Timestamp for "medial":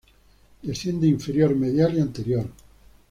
1.55-1.95